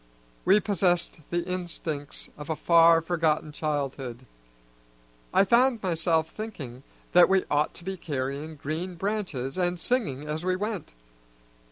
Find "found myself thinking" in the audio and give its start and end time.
5.43-6.81